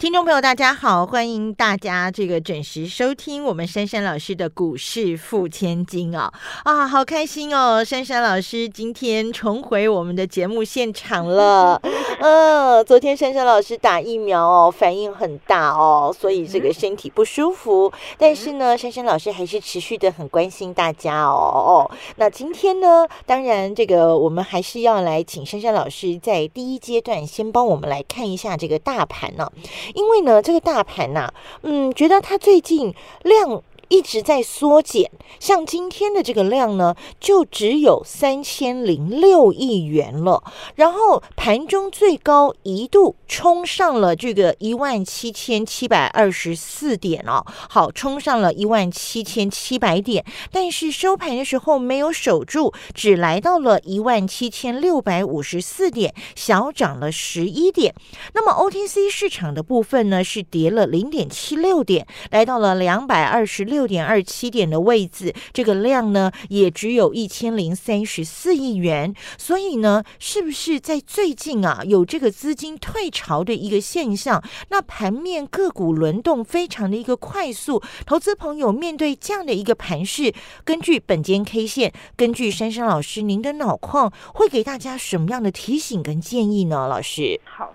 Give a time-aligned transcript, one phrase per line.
[0.00, 6.32] 听众朋友，大家好，欢迎大家这个准时收听我们珊珊老师的股市付千金哦
[6.64, 7.84] 啊，好开心哦！
[7.84, 11.78] 珊珊老师今天重回我们的节目现场了。
[12.18, 17.92] 嗯， 昨天珊珊老师打疫苗哦，反应很大哦，所以这个身体不舒服。
[18.16, 21.90] 但是呢，珊珊老师还是持续的很关心大家哦哦。
[22.16, 29.52] 那今天呢，当然这个我们还是要来请珊珊老师在第一阶段先帮我们来看一下这个大盘呢。
[29.94, 33.62] 因为呢，这个大盘呐，嗯，觉得它最近量。
[33.90, 40.44] 一直在缩减，像今天的这个量呢，就只有三千零六亿元了。
[40.76, 57.92] 然后盘中最高一度冲上了这个一万七千七百二十四点哦，好，冲上了一万七千七百点，但是收盘的时候没有守住，只来到了一万七千六百五十四点，小涨了十一点。
[58.34, 63.79] 那么 OTC 市场的部分呢，是跌了零点七六点，来到了两百二十六。
[63.80, 74.44] 六点二七点的位置，这个量呢也只有一千零三十四亿元，所以呢，是不是在最近啊有这个资金退潮的一个现象？
[74.68, 86.86] 那盘面个股轮动非常的一个快速，投资朋友面对这样的一个盘势，根据本间 K 线，根据珊珊老师您的脑矿，会给大家什么样的提醒跟建议呢？
[86.86, 87.72] 老师，好。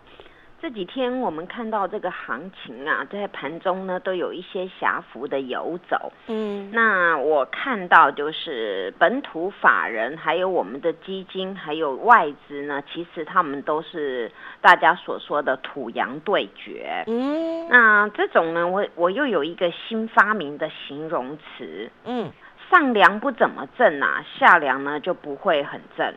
[0.66, 6.12] 这几天我们看到这个行情啊，在盘中呢都有一些狭幅的游走。
[6.26, 17.04] 嗯，那我看到就是本土法人，还有我们的基金，还有外资呢，其实他们都是大家所说的土洋对决。
[17.06, 21.92] 嗯，那这种呢，我我又有一个新发明的形容词。
[22.06, 22.32] 嗯，
[22.72, 26.08] 上梁不怎么正啊，下梁呢就不会很正。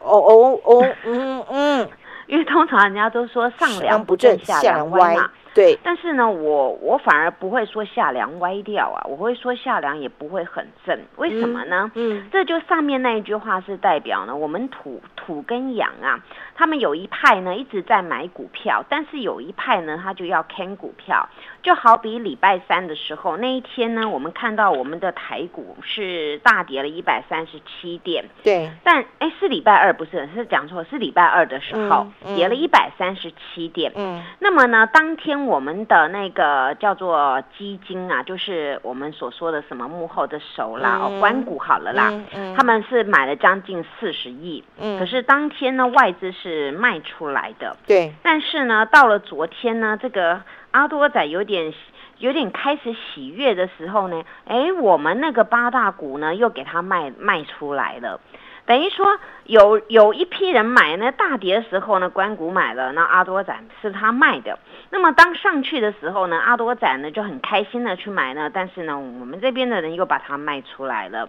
[0.00, 1.88] 哦哦哦，嗯嗯。
[2.26, 5.30] 因为通常人家都说上梁不正下梁歪嘛。
[5.54, 11.88] 对，但是呢，我我反而不会说下梁歪掉啊，我会说下梁也不会很正，为什么呢？
[11.94, 16.20] 嗯，这就上面那一句话是代表呢，我们土土跟羊啊，
[16.54, 21.28] 他们有一派呢一直在买股票，但是有一派呢他就要看股票，
[21.62, 35.34] 就好比礼拜三的时候那一天呢，我们看到我们的台股是大跌了一百三十七点，对，但哎是礼拜二不是是讲错是礼拜二的时候跌了一百三十七点，嗯，那么呢当天。
[35.44, 42.10] 我们的那个叫做基金啊，就是我们所说的什么幕后的手啦，哦，关谷好了啦，
[42.56, 51.72] 他们是买了将近四十亿，嗯，可是当天呢外资是卖出来的，对，但是呢到了昨天呢，这个阿多仔有点
[52.18, 58.20] 有点开始喜悦的时候呢，哎，我们那个八大股呢又给他卖卖出来了。
[58.66, 64.58] 等于说有有一批人买呢，大跌的时候呢，关谷买了，那阿多仔是他卖的。
[64.88, 71.28] 那么当上去的时候呢，阿多仔呢就很开心的去买呢，但是呢，我们这边的人又把它卖出来了。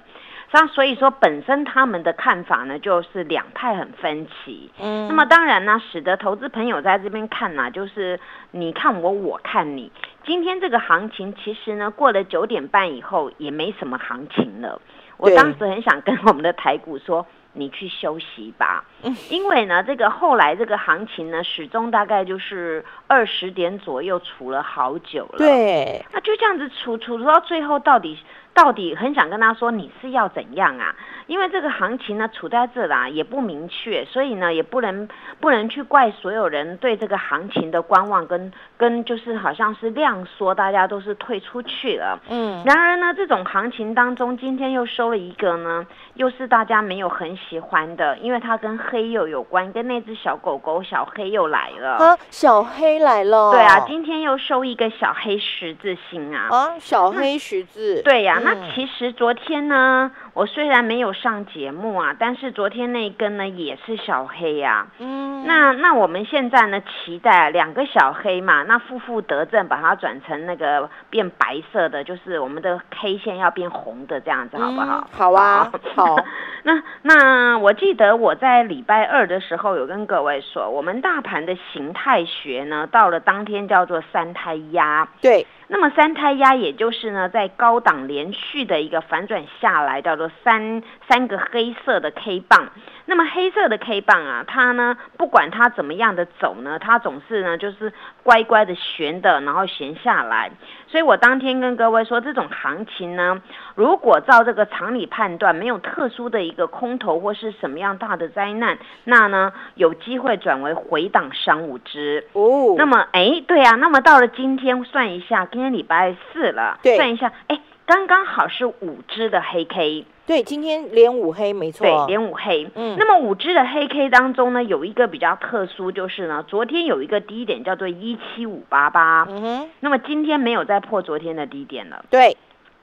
[0.58, 4.72] 那所以说本身他们的看法呢，就是两派很分歧。
[4.80, 8.18] 嗯，那么当然呢，使得投资朋友在这边看呢，就是
[8.52, 9.92] 你看我，我看你。
[10.26, 14.80] 今天这个行情其实呢，过了九点半以后也没什么行情了。
[15.18, 18.86] 我当时很想跟我们的台股说，你去休息吧，
[19.30, 28.20] 因为呢，这个后来这个行情呢，始终大概就是二十点左右处了好久了，对，那就这样子处处到最后，到底。
[28.56, 30.96] 到底很想跟他说你是要怎样啊？
[31.28, 35.10] 因为这个行情呢处在这啦，也不明确，所以呢也不能
[35.42, 42.18] 不能去怪所有人对这个行情的观望跟跟就是好像是量缩，大家都是退出去了。
[42.30, 42.64] 嗯。
[42.66, 51.98] 然而呢，这种行情当中，今天又收了一个呢，又是大家没有很喜欢的，因为它跟黑又有关，跟那只小狗狗小黑又来了。
[51.98, 53.52] 啊，小黑来了。
[53.52, 56.48] 对啊，今天又收一个小黑十字星啊。
[56.50, 58.02] 啊，小黑十字。
[58.04, 58.42] 对呀。
[58.44, 64.86] 那其实昨天呢，我虽然没有上节目啊，但是昨天那一根呢也是小黑呀。
[65.00, 75.08] 嗯，那那我们现在呢期待两个小黑嘛，那负负得正，把它转成那个变白色的，就是我们的 K 线要变红的这样子，好不好？
[75.10, 76.18] 好啊，好。
[76.64, 85.08] 那那我记得我在礼拜二的时候有跟各位说，我们大盘的形态学呢，到了当天叫做三胎压。
[85.22, 85.48] 对。
[85.68, 92.70] 那么三胎压也就是呢，在高档连续的一个反转下来，叫做三三个黑色的 K 棒。
[93.06, 97.94] 那么黑色的 K 棒啊，它呢不管它怎么样的走呢，它总是呢就是
[98.24, 100.52] 乖乖的悬的，然后悬下来。
[100.88, 103.42] 所以我当天跟各位说，这种行情呢，
[103.76, 112.76] 如果照这个常理判断，没有特殊的一个空头或是什么样大的灾难，那呢有机会转为回档三五只哦。
[112.78, 120.06] 那么哎，对啊，那么到了今天算一下，今天礼拜四了，对算一下，哎，刚刚好是五只的黑 K。
[120.28, 122.68] 对，今天连五黑没错，对，连五黑。
[122.74, 122.96] 嗯。
[122.98, 132.04] 那么五只的黑 K 当中呢，有一个比较特殊，就是呢，昨天有一个低点叫做一七五八八，嗯哼，那么今天没有再破昨天的低点了。
[132.10, 132.38] 对，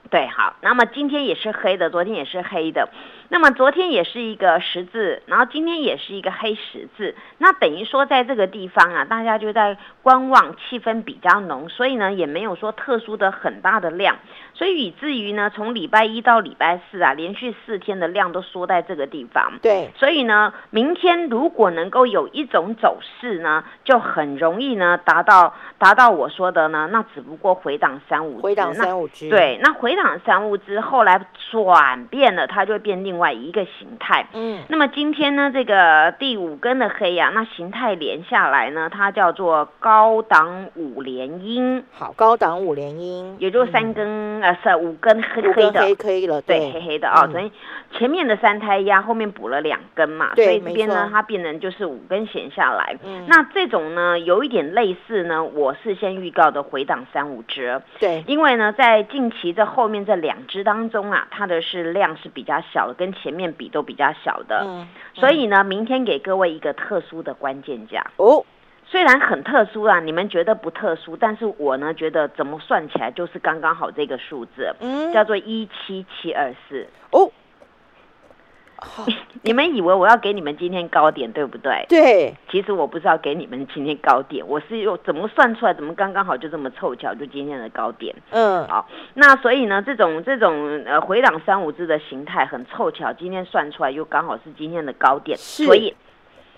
[0.08, 2.88] 对，好，那么今天也是黑的，昨天也是黑的，
[3.32, 14.18] 那么昨天也是一个十字，然后今天也是一个黑十字，那等于说在这个地方啊，大家就在观望，气氛比较浓，所以呢也没有说特殊的很大的量，
[14.52, 19.54] 所以以至于呢从礼拜一到礼拜四啊，连续四天的量都缩在这个地方。
[19.62, 31.18] 对，所以呢，明天如果能够有一种走势呢，就很容易呢达到达到我说的呢，那只不过回档三五，回档那三五只，，对，那回档三五之后来
[31.50, 34.26] 转变了，它就会变另外一个形态。
[34.32, 45.80] 嗯，那么今天呢，这个第五根的黑呀、那形态连下来呢，它叫做高档五连阴，好，高档五连阴，也就是三根、呃是五根黑黑的。
[46.02, 47.08] 黑了，对，黑黑的。
[47.10, 47.32] 哦，嗯。
[47.32, 47.52] 所以
[47.92, 52.96] 前面的三胎压后面补了两根嘛，所以这边，呢它变成就是五根弦下来。
[53.04, 68.44] 嗯，那这种呢，有一点类似呢，我事先预告的回档三五折，对，因为呢，在近期这后面这两只当中啊，它的是量是比较小的，跟前面比都比较小的，嗯，所以呢，明天给各位一个特殊的关键价，哦，
[68.86, 76.86] 虽然很特殊啊，你们觉得不特殊，但是我呢觉得怎么算起来就是刚刚好这个数字，嗯，叫做一七七二四。
[77.10, 77.30] 哦，
[78.84, 79.06] 好，
[79.42, 81.86] 你们以为我要给你们今天高点，对不对？
[81.88, 88.14] 对，其实我不是要给你们今天高点，我是用怎么算出来，怎么刚刚好就这么凑巧，就今天的高点。
[88.30, 95.94] 嗯，好，那所以呢，这种这种呃回档三五只的形态很凑巧，今天算出来又刚好是今天的高点，所以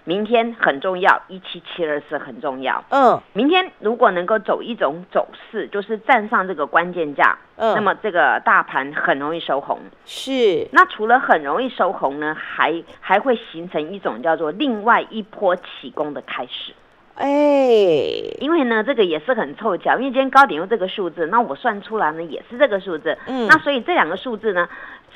[0.05, 2.85] 明天很重要，一七七二四很重要。
[2.91, 9.79] 嗯，明天如果能够走一种走势，就是站上这个关键价，嗯，那么这个大盘很容易收红。
[10.05, 16.75] 是，那除了很容易收红呢，还还会形成一种叫做另外一波起攻的开始。
[17.17, 17.27] 哎，
[18.41, 24.69] 因为呢，这个也是很凑巧，因为今天高点用这个数字，那我算出来呢也是这个数字，嗯那所以这两个数字呢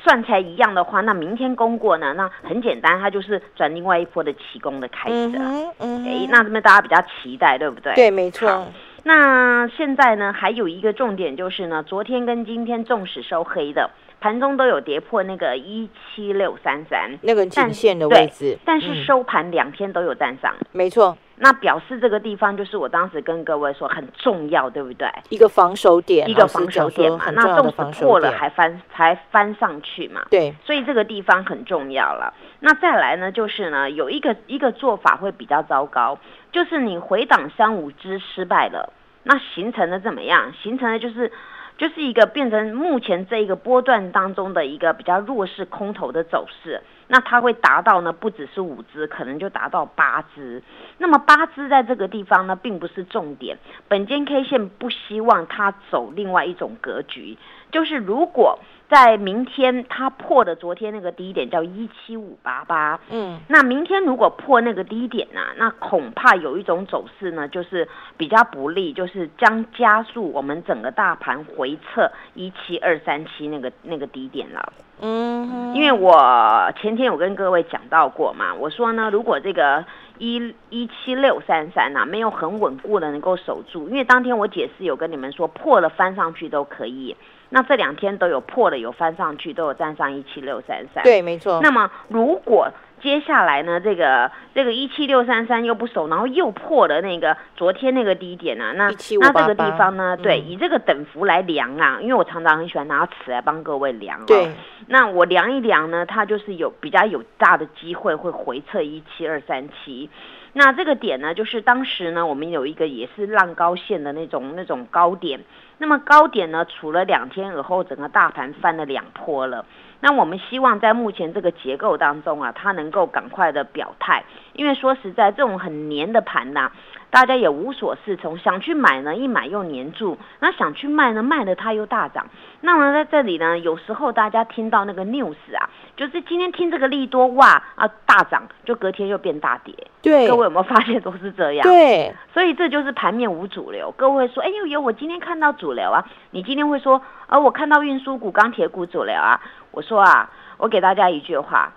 [0.03, 5.39] 算起来一样的话，那明天攻过呢，那很简单，它就是转另外一波的起攻的开始了。
[5.41, 7.93] 嗯，嗯哎、那这边大家比较期待，对不对？
[7.95, 8.65] 对，没错，
[9.03, 13.89] 那现在呢，还有一个重点就是呢，昨天跟今天纵使收黑的，
[14.21, 20.53] 盘中都有跌破那个一七六三三，那个颈线的位置，但是嗯收盘两天都有站上。
[20.73, 25.07] 没错，那表示这个地方就是我当时跟各位说很重要，对不对？
[25.29, 32.33] 一个防守点，一个防守点嘛，那很重破了点，还翻才翻上去嘛，对，所以这个地方很重要了。
[32.59, 36.17] 那再来呢，就是呢有一个一个做法会比较糟糕，
[36.51, 38.91] 就是你回档三五只失败了，
[39.23, 40.51] 那形成的怎么样？
[40.61, 41.31] 形成的就是。
[41.79, 50.61] 就是一个变成目前这一个波段当中的一个比较弱势空头的走势，那它会达到呢不只是五只，可能就达到八只。
[50.97, 53.57] 那么八只在这个地方呢，并不是重点。
[53.87, 57.37] 本间 K 线不希望它走另外一种格局，
[57.71, 58.59] 就是如果
[58.89, 62.99] 在明天它破的昨天那个低点，叫一七五八八。
[63.11, 74.73] 嗯，那明天如果破那个低点呢、那恐怕有一种走势呢，就是比较不利，就是将加速我们整个大盘回撤一七二三七那个那个低点了。
[75.01, 79.85] 嗯，因为我前天有跟各位讲到过嘛，我说呢，如果这个
[80.17, 87.15] 一一七六三三呐没有很稳固的能够守住，因为当天我解释有跟你们说破了翻上去都可以，
[87.49, 91.03] 那这两天都有破的有翻上去，都有站上一七六三三。
[91.03, 98.89] 对，没错，那么如果接下来呢，这个这个一七六三三又不守，然后又破了那个昨天那个低点啊，那
[99.19, 104.25] 那这个地方呢，对，嗯以这个等幅来量啊，因为我常常很喜欢拿尺来帮各位量哦。
[104.27, 104.51] 对，
[104.87, 110.09] 那我量一量呢，它就是有比较有大的机会会回测一七二三七。
[110.53, 115.41] 那这个点呢，就是当时呢，我们有一个也是浪高线的那种那种高点。
[115.77, 119.65] 那么高点呢，除了两天以后，整个大盘翻了两波了。
[120.01, 126.71] 那我们希望在目前这个结构当中啊，它能够赶快的表态，因为说实在，这种很黏的盘呐。
[127.11, 132.27] 大家也无所适从，想去买呢，一买又粘住；那想去卖呢，卖了它又大涨。
[132.61, 139.73] 那么在这里呢，有时候大家听到那个 news 啊，就是今天听这个利多哇啊大涨，就隔天又变大跌。
[140.01, 141.63] 对，各位有没有发现都是这样？
[141.63, 143.91] 对，所以这就是盘面无主流。
[143.97, 146.05] 各位说，哎呦呦，我今天看到主流啊！
[146.31, 149.41] 你今天会说，啊，我看到运输股、钢铁股主流啊。
[149.71, 151.73] 我说啊，我给大家一句话，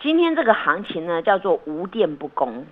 [0.00, 2.66] 今天这个行情呢，叫做无电不攻。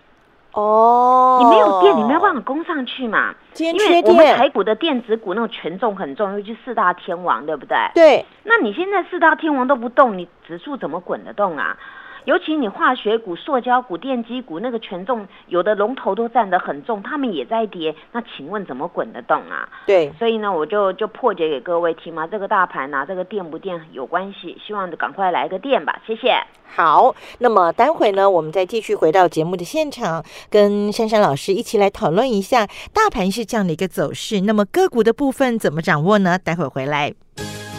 [0.55, 3.35] 哦，你没有电，你没有办法攻上去嘛？
[3.59, 7.77] 因为我们台股的电子股那种权重很重，尤其四大天王，对不对？
[7.95, 8.25] 对。
[8.45, 11.77] 那你现在四大天王都不动，你指数怎么滚得动啊？
[12.25, 19.69] 尤其你化学股、塑胶股、电机股那个权重，有的龙头都占得很重，他们也在跌，那请问怎么滚得动啊？
[19.87, 26.35] 对，所以呢，我就就破解给各位听嘛，这个大盘呐，这个电不电有关系，希望赶快来个电吧，谢谢。
[26.75, 36.39] 好，那么待会呢，我们再继续回到节目的现场，跟珊珊老师一起来讨论一下大盘是这样的一个走势，那么个股的部分怎么掌握呢？
[36.39, 37.13] 待会回来。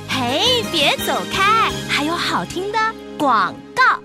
[0.07, 2.77] 嘿，别走开，还有好听的
[3.17, 4.04] 广告。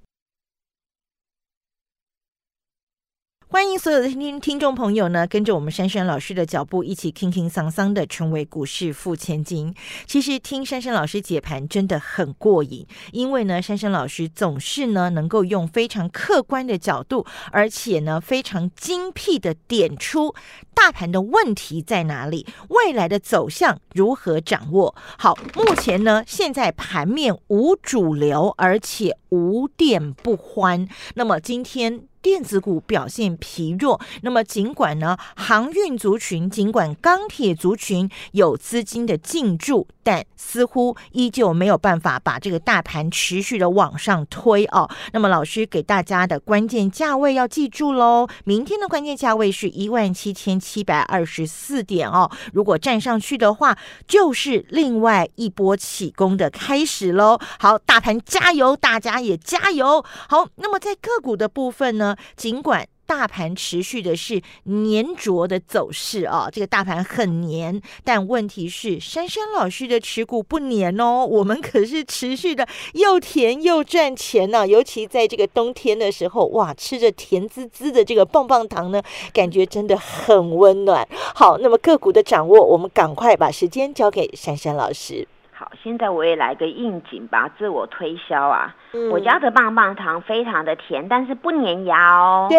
[3.51, 9.75] 欢迎所有的听听听众朋友呢，跟着我们珊珊老师的脚步，一起轻轻桑桑的成为股市富千金。
[10.05, 20.33] 其实听珊珊老师解盘真的很过瘾，因为呢，珊珊老师总是呢能够用非常客观的角度，而且呢非常精辟的点出
[20.73, 24.95] 大盘的问题在哪里，未来的走向如何掌握。
[25.17, 30.87] 好，目前呢现在盘面无主流，而且无电不欢。
[31.15, 32.07] 那么今天。
[32.21, 44.89] 电子股表现疲弱，那么尽管呢，航运族群、尽管钢铁族群有资金的进驻，但似乎依旧没有办法把这个大盘持续的往上推哦。
[45.13, 52.29] 那么老师给大家的关键价位要记住喽，明天的关键价位是一万七千七百二十四点哦。
[52.53, 57.39] 如果站上去的话，就是另外一波起攻的开始喽。
[57.59, 60.03] 好，大盘加油，大家也加油。
[60.27, 62.10] 好，那么在个股的部分呢？
[62.35, 74.65] 尽管大盘持续的是粘着的走势啊，这个大盘很黏，但问题是珊珊老师的持股不黏哦，我们可是持续的又甜又赚钱呢。
[74.65, 79.03] 尤其在这个冬天的时候，哇，吃着甜滋滋的这个棒棒糖呢，
[79.33, 81.05] 感觉真的很温暖。
[81.35, 85.27] 好，那么个股的掌握，我们赶快把时间交给珊珊老师。
[85.61, 88.75] 好，现在我也来个应景吧，自我推销啊。
[89.11, 92.47] 我家的棒棒糖非常的甜，但是不粘牙哦。
[92.49, 92.57] 对，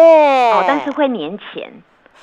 [0.53, 1.69] 哦，但是会粘钱。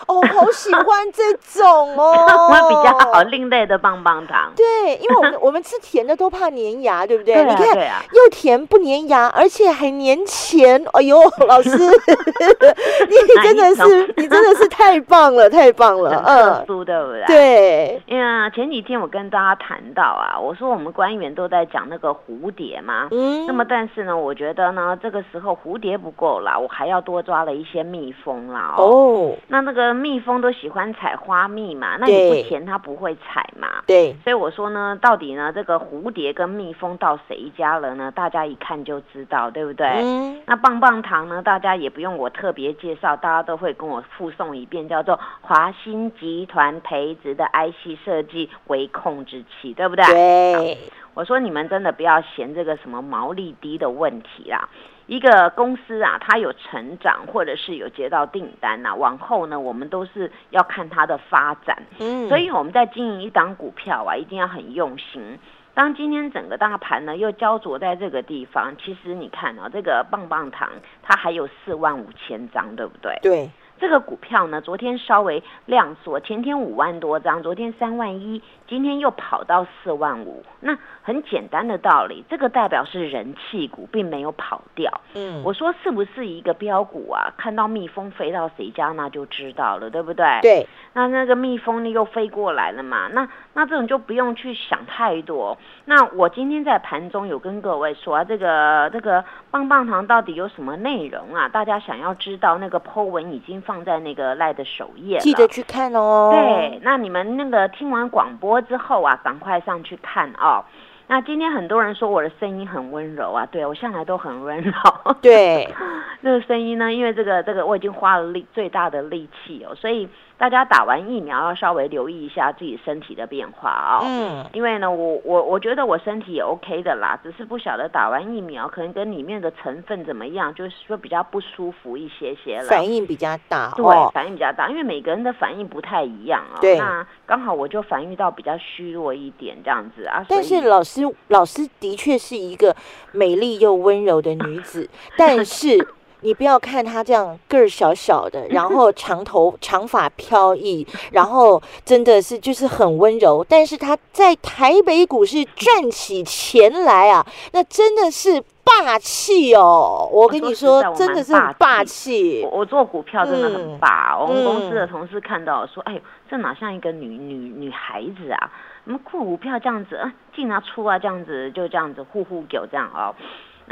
[0.07, 2.15] 哦，好喜欢这种哦，
[2.51, 4.51] 我比较好另类的棒棒糖。
[4.57, 7.35] 对，因为我们我们吃甜的都怕粘牙，对不对？
[7.45, 7.77] 你看，
[8.13, 10.83] 又甜不粘牙，而且还粘钱。
[10.93, 17.25] 哎呦， 老师， 你真的是你真的是太棒了，太棒了，嗯，对不对？
[17.27, 28.75] 对，因为前几天我跟大家谈到啊，我说我们官员都在讲那个蝴蝶嘛，嗯，那么但是呢，我觉得呢，这个时候蝴蝶不够啦，我还要多抓了一些蜜蜂啦。
[28.79, 29.80] 哦，那那个。
[29.95, 33.83] 蜜蜂都喜欢采花蜜嘛，那你不甜它不会采嘛。
[33.87, 38.11] 对，所以我说呢，到底呢这个蝴蝶跟蜜蜂到谁家了呢？
[38.11, 39.87] 大家一看就知道，对不对？
[40.03, 40.41] 嗯。
[40.47, 41.43] 那棒棒糖呢？
[41.43, 50.05] 大家也不用我特别介绍，大家都会跟我附送一遍，叫做华新集团培植的 IC 设计微控制器，对不对？
[50.05, 50.79] 对。
[51.13, 54.69] 我说你们真的不要嫌这个什么毛利低的问题啦。
[55.11, 61.77] 一个公司啊，它有成长或者是有接到订单呐，往后呢，我们都是要看它的发展。
[61.99, 65.37] 嗯，所以我们在经营一档股票啊，一定要很用心。
[65.75, 70.71] 当今天整个大盘呢又焦灼在这个地方，其实你看啊，这个棒棒糖
[71.03, 73.19] 它还有四万五千张，对不对？
[73.21, 73.51] 对。
[73.81, 80.45] 这个股票呢，昨天稍微量缩，前天五万多张，昨天三万一，今天又跑到四万五。
[80.61, 85.01] 那很简单的道理，这个代表是人气股，并没有跑掉。
[85.17, 87.33] 嗯，我说是不是一个标股啊？
[87.37, 90.25] 看到蜜蜂飞到谁家，那就知道了，对不对？。
[90.41, 93.09] 对，那那个蜜蜂呢又飞过来了嘛？
[93.09, 95.59] 那那这种就不用去想太多。
[95.87, 101.49] 那我今天在盘中有跟各位说、啊，这个这个棒棒糖到底有什么内容啊？
[101.49, 105.21] 大家想要知道，那个 Po 文已经放在那个赖的首页了。
[105.23, 106.31] 记得去看哦。
[106.33, 110.65] 对，那你们那个听完广播之后啊，赶快上去看哦。
[111.07, 114.73] 那今天很多人说我的声音很温柔啊，对我向来都很温柔。
[115.21, 115.69] 对，
[116.23, 120.09] 那个声音呢，因为这个这个我已经花了力最大的力气哦，所以
[120.41, 124.01] 大家打完疫苗要稍微留意一下自己身体的变化哦。
[124.07, 132.65] 嗯，因为呢，我我我觉得我身体也 OK 的啦，只是不晓得打完疫苗可能跟里面的成分怎么样，就是说比较不舒服一些些了。
[132.65, 134.11] 反应比较大对，哦。
[134.15, 140.25] 反应比较大，因为每个人的反应不太一样啊、对那刚好我就反应到比较虚弱一点这样子啊。
[140.27, 142.75] 但是老师，老师的确是一个
[143.13, 145.77] 美丽又温柔的女子， 但是
[146.23, 160.09] 你不要看他这样个儿小小的， 然后长头长发飘逸， 然后真的是就是很温柔，但是他在台北股市赚起钱来啊，那真的是霸气哦！
[160.13, 162.61] 我跟你说真的是很霸霸气我。
[162.61, 166.01] 我做股票真的嗯很霸、我们公司的嗯同事看到说，哎呦，
[166.31, 168.51] 这哪像一个女女女孩子啊？
[168.85, 173.15] 我们做股票这样子，啊，进啊出啊这样子，就这样子呼呼狗这样哦。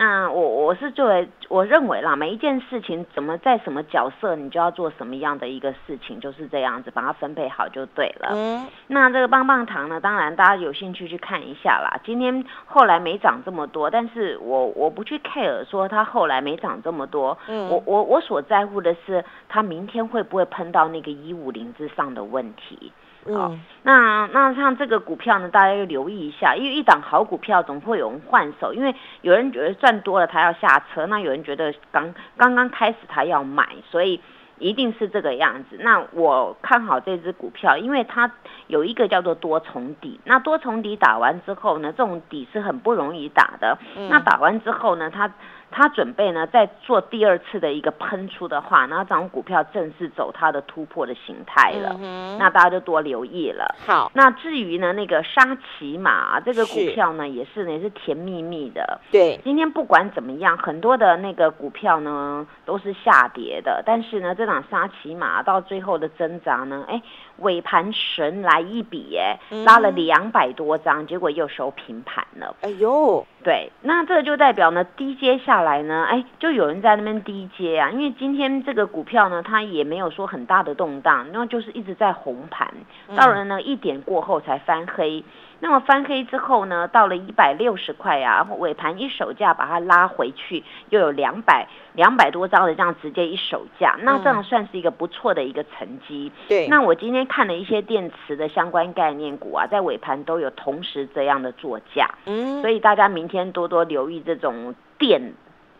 [0.00, 8.30] 那我我是作为我认为啦，每一件事情怎么在什么角色，你就要做什么样的一个事情，就是这样子，把它分配好就对了。
[8.32, 11.98] 嗯，那这个棒棒糖呢，当然大家有兴趣去看一下啦。
[12.04, 22.92] 今天后来没涨这么多，但是我我不去 care 说它后来没涨这么多，嗯我我我所在乎的是它明天会不会喷到那个一五零之上的问题。
[23.34, 34.20] 好嗯，那那像这个股票呢，大家要留意一下，因为一档好股票总会有人换手，因为有人觉得赚多了他要下车，那有人觉得刚刚刚开始他要买，所以
[34.58, 35.78] 一定是这个样子。
[35.80, 38.30] 那我看好这只股票，因为它
[38.66, 43.78] 有一个叫做多重底，那多重底打完之后呢，这种底是很不容易打的。
[43.96, 45.30] 嗯那打完之后呢，它
[45.70, 51.96] 它准备呢再做第二次的一个喷出的话，那这种股票正式走它的突破的形态了。
[52.00, 53.74] 嗯那大家就多留意了。
[53.86, 59.00] 好，那至于呢，那个沙琪玛这个股票呢，也是呢也是甜蜜蜜的。
[59.10, 67.02] 对，今天不管怎么样，很多的那个股票呢都是下跌的，但是呢，这档沙琪玛到最后的挣扎呢，哎，
[67.38, 72.54] 尾盘神来一笔，哎，拉了嗯两百多张，结果又收平盘了。
[72.62, 82.72] 哎呦，对，那这就代表呢，低阶下来呢，哎，就有人在那边低阶啊，因为今天这个股票呢，它也没有说很大的动荡，然后就是一直在红盘，
[83.16, 85.24] 到了呢一点过后才翻黑。
[85.60, 96.30] 那么翻黑之后呢，到了一百六十块啊，尾盘一手价把它拉回去，又有两百两百多张的这样直接一手价，那这样算是一个不错的一个成绩。
[96.48, 102.08] 对，那我今天看了一些电池的相关概念股啊，在尾盘都有同时这样的作价。
[102.26, 105.20] 嗯，所以大家明天多多留意这种电，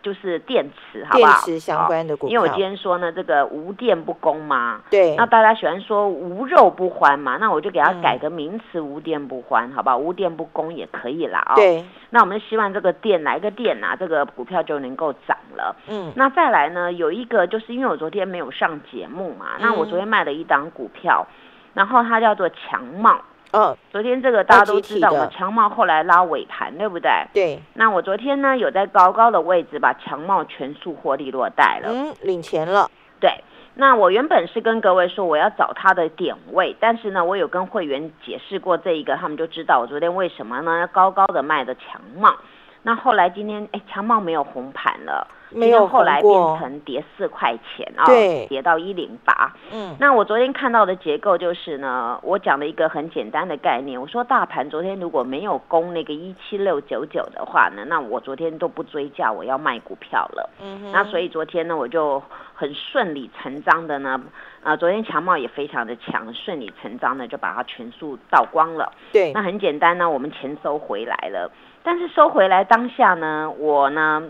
[0.01, 1.31] 就是电池，好不好？
[1.31, 9.97] 电池相关的股票，好因为我今天说呢，这个无电不供嘛，对，那大家喜欢说无肉不欢嘛，那我就给它嗯改个名词，无电不欢，好不好？
[9.97, 11.55] 无电不供也可以啦，哦。。
[11.55, 15.75] 对，那我们希望这个电来个电啊，这个股票就能够涨了。
[15.87, 21.27] 嗯，那再来呢，有一个就是因为我昨天没有上节目嘛，那我嗯昨天卖了一档股票，
[21.73, 23.21] 然后它叫做强茂。
[23.51, 27.09] 哦，昨天这个大家都知道，我强茂后来拉尾盘，对不对？
[27.33, 31.89] 对，那我昨天呢有在高高的位置把强茂全数获利落袋了。
[31.91, 42.35] 嗯，领钱了，对，那我原本是跟各位说我要找它的点位，但是呢我有跟会员解释过这一个，他们就知道我昨天为什么呢高高的卖的强茂。
[42.83, 49.53] 那后来今天哎强茂没有红盘了，没有后来变成跌四块钱啊、对跌到一零八。
[49.71, 60.49] 嗯，那我昨天看到的结构就是呢，我讲了一个很简单的概念，我说大盘昨天如果没有攻那个一七六九九的话呢，那我昨天都不追价，我要卖股票了。
[60.61, 62.21] 嗯哼那所以昨天呢，我就
[62.53, 64.21] 很顺理成章的呢，
[64.63, 68.91] 啊，昨天强茂也非常的强，顺理成章的就把它全数倒光了。
[69.11, 74.23] 对那，很简单呢，我们钱收回来了，但是收回来当下呢，我呢。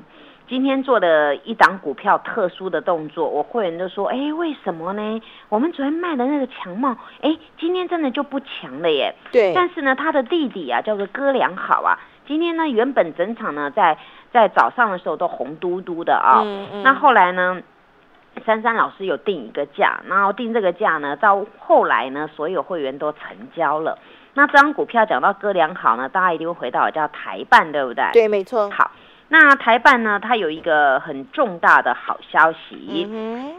[0.50, 5.22] 今天做的一档股票特殊的动作，我会员就说：“哎，为什么呢？
[5.48, 9.14] 我们昨天卖的那个强茂，哎，今天真的就不强了耶。
[9.32, 13.96] 对，但是呢，他的弟弟啊，叫做哥良好啊，今天呢，原本整场呢，在
[14.34, 17.62] 在早上的时候都红嘟嘟的啊、嗯嗯那后来呢，
[18.44, 23.22] 珊珊老师有定一个价，然后定这个价呢，到后来呢，所有会员都成
[23.56, 24.00] 交了。
[24.34, 28.04] 那这张股票讲到哥良好呢，大家一定会回到叫台办，对不对？
[28.14, 28.68] 对，没错。
[28.72, 28.90] 好。
[29.32, 30.20] 那台办呢？
[30.20, 33.08] 它有一个很重大的好消息，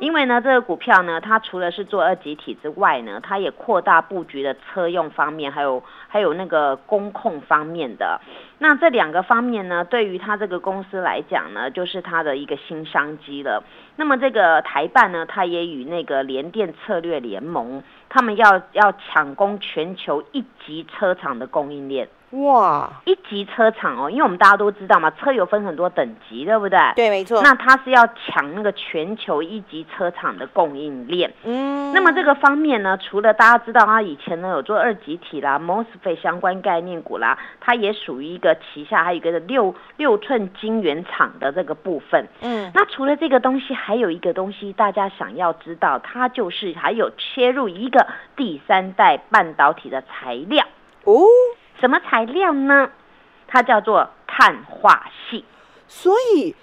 [0.00, 8.20] 因为呢，这个股票呢，它除了是做二级体之外呢，它也扩大布局的车用方面，还有还有那个工控方面的。
[8.58, 13.62] 那这两个方面呢，对于它这个公司来讲呢，就是它的一个新商机了。
[13.94, 22.08] 那么这个台办呢，它也与那个联电策略联盟，他们要要抢攻全球一级车厂的供应链。
[22.30, 26.78] 哇，一级车厂哦，因为我们大家都知道嘛，车有分很多等级，对不对？
[26.94, 27.42] 对，没错。
[27.42, 31.32] 那它是要抢那个全球一级车厂的供应链。
[31.42, 31.92] 嗯。
[31.92, 42.28] 那么这个方面呢，除了大家知道它以前呢有做二级体啦、mosfet 相关概念股啦，它也属于一个旗下还有一个六六寸晶圆厂的这个部分。
[42.42, 42.70] 嗯。
[42.72, 50.64] 那除了这个东西，还有一个东西大家想要知道，它就是还有切入一个第三代半导体的材料。
[51.02, 51.24] 哦。
[51.80, 52.90] 什么材料呢？
[53.48, 55.44] 它叫做碳化系，
[55.88, 56.54] 所以。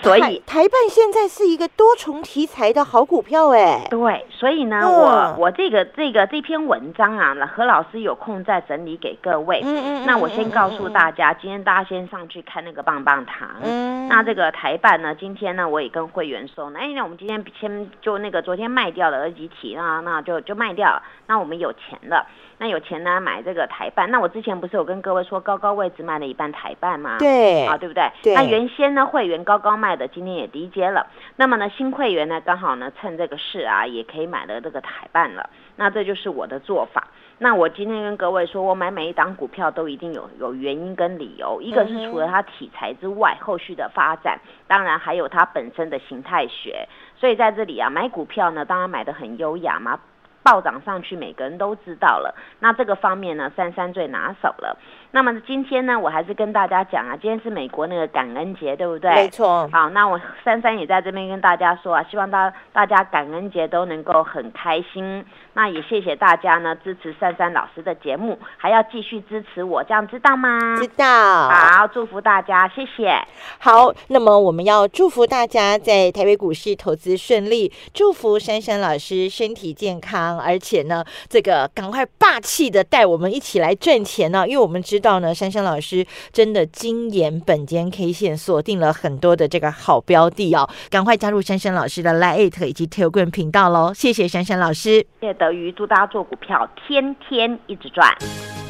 [0.00, 9.60] 所以台办现在是一个多重题材的好股票哎，对，所以呢，我我这个这个这篇文章啊，何老师有空再整理给各位。
[9.62, 10.06] 嗯嗯。
[10.06, 13.50] 那我先告诉大家，今天大家先上去看那个棒棒糖。
[13.62, 14.08] 嗯。
[14.08, 21.02] 那这个台办呢，今天呢，我也跟会员说，哎，那我们今天先就那个昨天卖掉的二级体啊，那就就卖掉了。
[21.26, 22.26] 那我们有钱了，
[22.62, 24.10] 那有钱呢买这个台办。
[24.10, 27.16] 那我之前不是有跟各位说，高高位置卖了一半台办吗？
[27.18, 27.66] 对。
[27.66, 28.08] 啊，对不对？
[28.22, 28.34] 对。
[28.34, 29.72] 那原先呢，会员高高。
[29.82, 35.48] 卖的今天也低阶了，那么呢，新会员呢刚好呢趁这个事啊，也可以买了这个台办了。
[35.74, 37.08] 那这就是我的做法。
[37.38, 46.86] 那我今天跟各位说，我买每一档股票都一定有有原因跟理由，一个是除了它题材之外，后续的发展，当然还有它本身的形态学。
[47.16, 49.98] 所以在这里啊，买股票呢，当然买的很优雅嘛。
[50.42, 52.34] 暴涨上去，每个人都知道了。
[52.60, 54.76] 那这个方面呢，珊珊最拿手了。
[55.10, 59.14] 那么今天呢，我还是跟大家讲啊，今天是美国那个感恩节，对不对？
[59.14, 59.68] 没错。
[59.72, 65.24] 好，那我珊珊也在这边跟大家说啊，希望大大家感恩节都能够很开心。
[65.54, 70.58] 那也谢谢大家呢，支持珊珊老师的节目，还要继续支持我，这样知道吗？
[70.78, 71.50] 知道。
[71.50, 73.14] 好，祝福大家，谢谢。
[73.58, 95.06] 好，那么我们要祝福大家在台北股市投资顺利，祝福珊珊老师身体健康，而且呢，这个赶快霸气的带我们一起来赚钱呢，因为我们知道呢，珊珊老师真的精研本间 K 线，锁定了很多的这个好标的哦，赶快加入珊珊老师的 Lite 以及 Telegram 频道喽，谢谢珊珊老师。
[95.42, 98.16] 德瑜祝大家做股票天天一直赚。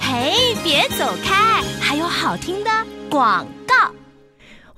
[0.00, 2.70] 嘿，别走开，还有好听的
[3.10, 4.01] 广告。